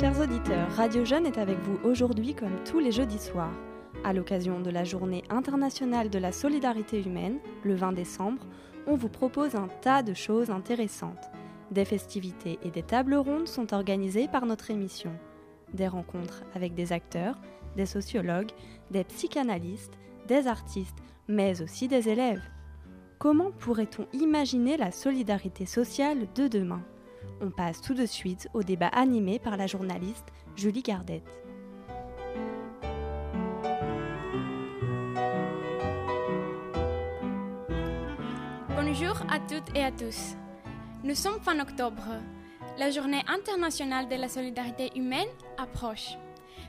[0.00, 3.54] Chers auditeurs, Radio Jeune est avec vous aujourd'hui comme tous les jeudis soirs.
[4.02, 8.44] À l'occasion de la Journée internationale de la solidarité humaine, le 20 décembre,
[8.88, 11.30] on vous propose un tas de choses intéressantes.
[11.70, 15.12] Des festivités et des tables rondes sont organisées par notre émission.
[15.74, 17.40] Des rencontres avec des acteurs,
[17.76, 18.50] des sociologues,
[18.90, 22.42] des psychanalystes, des artistes, mais aussi des élèves.
[23.20, 26.82] Comment pourrait-on imaginer la solidarité sociale de demain?
[27.44, 30.24] On passe tout de suite au débat animé par la journaliste
[30.56, 31.30] Julie Gardette.
[38.70, 40.36] Bonjour à toutes et à tous.
[41.02, 42.08] Nous sommes fin octobre.
[42.78, 46.16] La journée internationale de la solidarité humaine approche.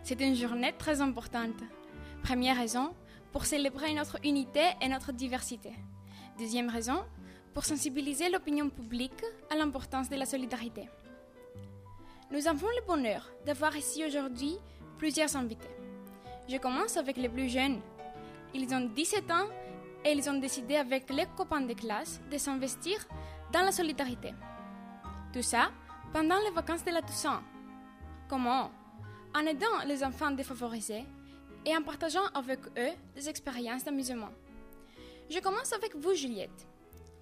[0.03, 1.63] C'est une journée très importante.
[2.21, 2.89] Première raison,
[3.31, 5.71] pour célébrer notre unité et notre diversité.
[6.37, 7.01] Deuxième raison,
[7.55, 10.89] pour sensibiliser l'opinion publique à l'importance de la solidarité.
[12.29, 14.57] Nous avons le bonheur d'avoir ici aujourd'hui
[14.97, 15.75] plusieurs invités.
[16.49, 17.79] Je commence avec les plus jeunes.
[18.53, 19.47] Ils ont 17 ans
[20.03, 22.97] et ils ont décidé avec les copains de classe de s'investir
[23.53, 24.33] dans la solidarité.
[25.31, 25.71] Tout ça
[26.11, 27.41] pendant les vacances de la Toussaint.
[28.27, 28.69] Comment?
[29.33, 31.05] En aidant les enfants défavorisés
[31.65, 34.31] et en partageant avec eux des expériences d'amusement.
[35.29, 36.67] Je commence avec vous, Juliette.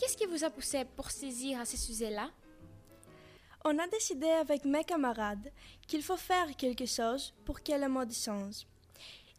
[0.03, 2.29] Qu'est-ce qui vous a poussé pour saisir à ce sujet-là?
[3.63, 5.49] On a décidé avec mes camarades
[5.87, 8.67] qu'il faut faire quelque chose pour que le monde change.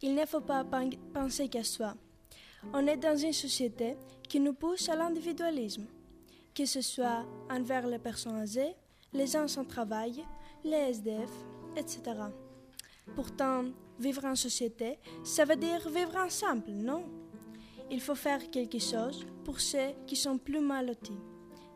[0.01, 0.65] Il ne faut pas
[1.13, 1.95] penser qu'à soi.
[2.73, 5.85] On est dans une société qui nous pousse à l'individualisme,
[6.55, 8.75] que ce soit envers les personnes âgées,
[9.13, 10.25] les gens sans travail,
[10.65, 11.31] les SDF,
[11.77, 12.01] etc.
[13.15, 13.65] Pourtant,
[13.99, 17.05] vivre en société, ça veut dire vivre ensemble, non?
[17.91, 21.19] Il faut faire quelque chose pour ceux qui sont plus mal lotis.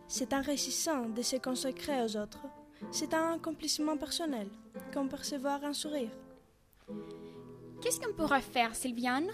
[0.06, 2.46] C'est un récissant de se consacrer aux autres.
[2.90, 4.48] C'est un accomplissement personnel,
[4.92, 6.10] comme percevoir un sourire.
[7.80, 9.30] Qu'est-ce qu'on pourrait faire, Sylviane?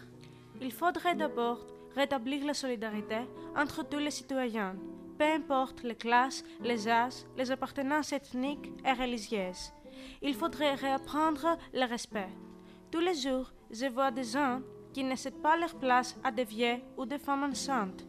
[0.60, 1.64] Il faudrait d'abord
[1.94, 3.20] rétablir la solidarité
[3.56, 4.76] entre tous les citoyens,
[5.18, 9.72] peu importe les classes, les âges, les appartenances ethniques et religieuses.
[10.22, 12.28] Il faudrait réapprendre le respect.
[12.90, 14.60] Tous les jours, je vois des gens
[14.94, 18.06] qui ne cèdent pas leur place à des vieux ou des femmes enceintes,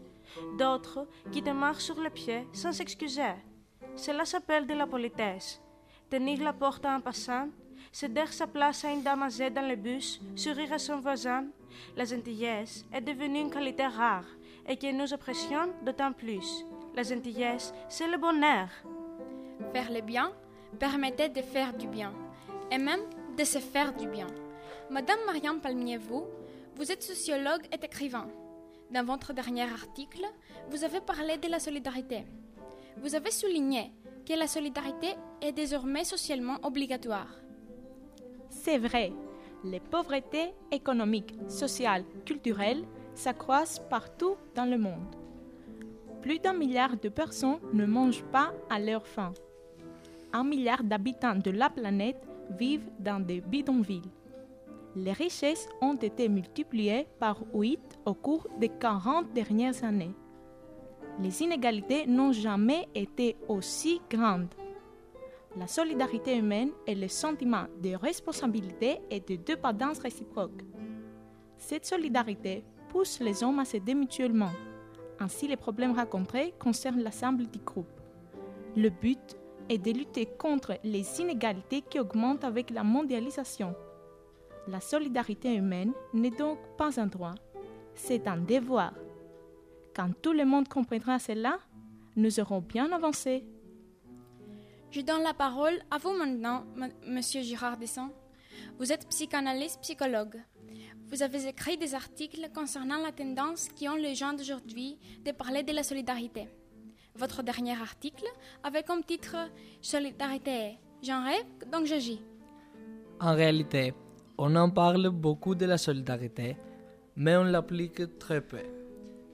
[0.58, 3.36] d'autres qui te marchent sur le pied sans s'excuser.
[3.96, 5.60] Cela s'appelle de la politesse.
[6.10, 7.50] Tenir la porte à un passant,
[7.92, 11.46] céder sa place à une dame âgée dans le bus, sourire à son voisin,
[11.98, 14.26] la gentillesse est devenue une qualité rare
[14.68, 16.66] et que nous apprécions d'autant plus.
[16.96, 18.70] La gentillesse, c'est le bonheur.
[19.74, 20.32] Faire le bien
[20.80, 22.14] permettait de faire du bien,
[22.72, 23.02] et même
[23.38, 24.28] de se faire du bien.
[24.90, 26.26] Madame Marianne Palmier-vous,
[26.76, 28.28] vous êtes sociologue et écrivain.
[28.92, 30.26] Dans votre dernier article,
[30.70, 32.26] vous avez parlé de la solidarité.
[32.98, 33.92] Vous avez souligné
[34.28, 37.34] que la solidarité est désormais socialement obligatoire.
[38.50, 39.14] C'est vrai,
[39.64, 45.16] les pauvretés économiques, sociales, culturelles s'accroissent partout dans le monde.
[46.22, 49.34] Plus d'un milliard de personnes ne mangent pas à leur faim.
[50.34, 54.12] Un milliard d'habitants de la planète vivent dans des bidonvilles.
[54.98, 60.14] Les richesses ont été multipliées par 8 au cours des 40 dernières années.
[61.20, 64.54] Les inégalités n'ont jamais été aussi grandes.
[65.58, 70.62] La solidarité humaine est le sentiment de responsabilité et de dépendance réciproque.
[71.58, 74.52] Cette solidarité pousse les hommes à s'aider mutuellement.
[75.20, 78.02] Ainsi, les problèmes rencontrés concernent l'ensemble du groupe.
[78.78, 83.76] Le but est de lutter contre les inégalités qui augmentent avec la mondialisation.
[84.68, 87.36] La solidarité humaine n'est donc pas un droit,
[87.94, 88.94] c'est un devoir.
[89.96, 91.60] Quand tout le monde comprendra cela,
[92.16, 93.46] nous aurons bien avancé.
[94.90, 96.66] Je donne la parole à vous maintenant,
[97.06, 98.10] Monsieur Girard Desson.
[98.80, 100.42] Vous êtes psychanalyste psychologue.
[101.10, 105.74] Vous avez écrit des articles concernant la tendance qu'ont les gens d'aujourd'hui de parler de
[105.74, 106.48] la solidarité.
[107.14, 108.26] Votre dernier article
[108.64, 109.36] avait comme titre
[109.82, 110.80] Solidarité.
[111.04, 112.22] J'en rêve, donc j'agis.
[113.20, 113.94] En réalité,
[114.38, 116.58] on en parle beaucoup de la solidarité,
[117.16, 118.64] mais on l'applique très peu.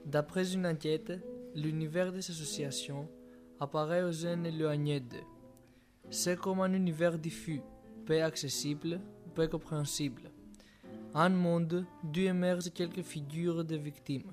[0.05, 1.13] D'après une enquête,
[1.55, 3.07] l'univers des associations
[3.59, 5.27] apparaît aux jeunes éloignés d'eux.
[6.09, 7.61] C'est comme un univers diffus,
[8.05, 8.99] peu accessible,
[9.33, 10.23] peu compréhensible.
[11.13, 14.31] Un monde d'où émergent quelques figures de victimes.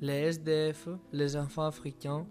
[0.00, 2.26] Les SDF, les enfants africains,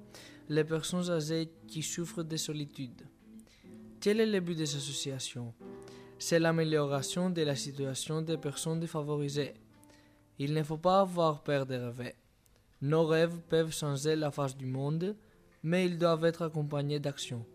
[0.47, 3.01] les personnes âgées qui souffrent de solitude.
[3.99, 5.53] Quel est le but des associations?
[6.17, 9.53] C'est l'amélioration de la situation des personnes défavorisées.
[10.39, 12.15] Il ne faut pas avoir peur de rêver.
[12.81, 15.15] Nos rêves peuvent changer la face du monde,
[15.63, 17.45] mais ils doivent être accompagnés d'action.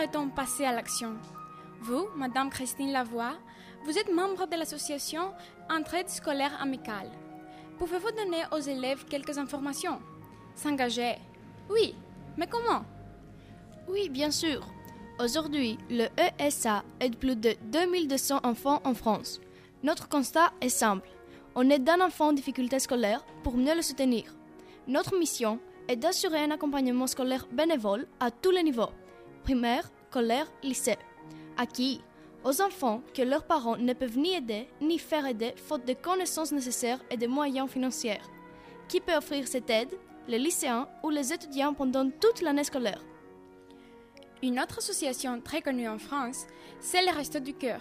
[0.00, 1.12] Devrait-on passer à l'action?
[1.82, 3.34] Vous, Madame Christine Lavoie,
[3.84, 5.32] vous êtes membre de l'association
[5.68, 7.10] Entraide scolaire amicale.
[7.78, 10.00] Pouvez-vous donner aux élèves quelques informations?
[10.54, 11.16] S'engager?
[11.68, 11.94] Oui,
[12.38, 12.82] mais comment?
[13.88, 14.66] Oui, bien sûr.
[15.22, 16.06] Aujourd'hui, le
[16.38, 19.38] ESA aide plus de 2200 enfants en France.
[19.82, 21.10] Notre constat est simple.
[21.54, 24.34] On aide un enfant en difficulté scolaire pour mieux le soutenir.
[24.88, 25.58] Notre mission
[25.88, 28.90] est d'assurer un accompagnement scolaire bénévole à tous les niveaux,
[29.42, 30.98] primaire, collège, lycée.
[31.56, 32.00] À qui
[32.44, 36.52] Aux enfants que leurs parents ne peuvent ni aider ni faire aider faute de connaissances
[36.52, 38.20] nécessaires et de moyens financiers.
[38.88, 39.92] Qui peut offrir cette aide?
[40.28, 43.02] Les lycéens ou les étudiants pendant toute l'année scolaire.
[44.42, 46.46] Une autre association très connue en France,
[46.80, 47.80] c'est le Resto du Cœur.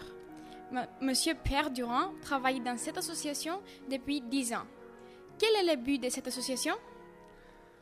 [1.02, 4.68] Monsieur Pierre Durand travaille dans cette association depuis 10 ans.
[5.40, 6.76] Quel est le but de cette association?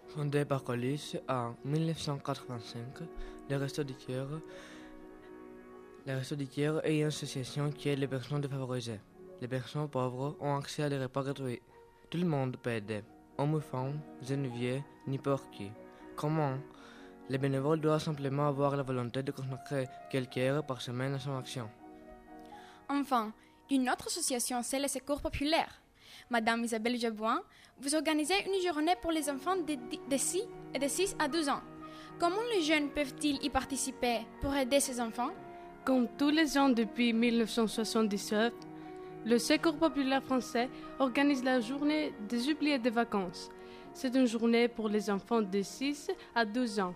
[0.07, 2.79] Fondée par Colis en 1985,
[3.49, 4.27] le Resto du Cœur
[6.07, 9.01] le Resto du Cœur est une association qui aide les personnes défavorisées.
[9.41, 11.61] Les personnes pauvres ont accès à des repas gratuits.
[12.09, 13.03] Tout le monde peut aider,
[13.37, 15.69] hommes ou femmes, jeunes vieux, n'importe qui.
[16.15, 16.53] Comment?
[17.27, 21.37] Les bénévoles doivent simplement avoir la volonté de consacrer quelques heures par semaine à son
[21.37, 21.69] action.
[22.87, 23.33] Enfin,
[23.69, 25.81] une autre association, c'est le Secours populaire.
[26.29, 27.41] Madame Isabelle Jabouin,
[27.79, 30.43] vous organisez une journée pour les enfants de, de, 6,
[30.79, 31.61] de 6 à 12 ans.
[32.19, 35.29] Comment les jeunes peuvent-ils y participer pour aider ces enfants?
[35.85, 38.53] Comme tous les ans depuis 1977,
[39.25, 40.69] le Secours populaire français
[40.99, 43.49] organise la journée des oubliés de vacances.
[43.93, 46.95] C'est une journée pour les enfants de 6 à 12 ans.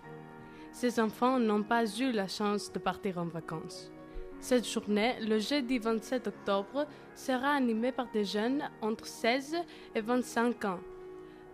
[0.71, 3.91] Ces enfants n'ont pas eu la chance de partir en vacances.
[4.41, 9.55] Cette journée, le jeudi 27 octobre, sera animée par des jeunes entre 16
[9.93, 10.79] et 25 ans.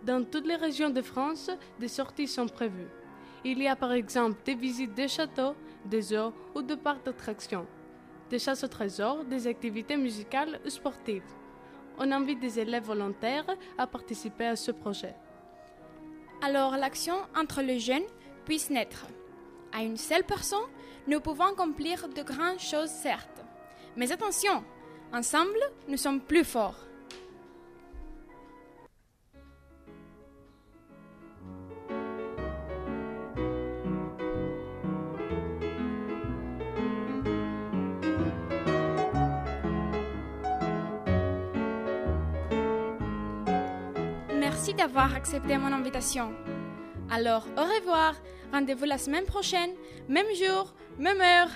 [0.02, 2.88] Dans toutes les régions de France, des sorties sont prévues.
[3.44, 5.54] Il y a par exemple des visites des châteaux,
[5.84, 7.66] des zoos ou de parcs d'attractions,
[8.30, 11.30] des chasses au trésor, des activités musicales ou sportives.
[11.98, 15.14] On invite des élèves volontaires à participer à ce projet.
[16.40, 18.08] Alors l'action entre les jeunes
[18.46, 19.06] puisse naître.
[19.72, 20.58] À une seule personne,
[21.06, 23.44] nous pouvons accomplir de grandes choses, certes.
[23.96, 24.62] Mais attention,
[25.12, 25.58] ensemble,
[25.88, 26.88] nous sommes plus forts.
[44.34, 46.32] Merci d'avoir accepté mon invitation.
[47.10, 48.14] Alors, au revoir.
[48.52, 49.70] Rendez-vous la semaine prochaine,
[50.08, 51.48] même jour, même heure.